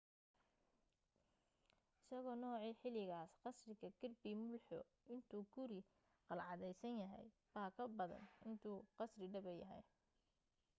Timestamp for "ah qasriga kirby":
3.35-4.31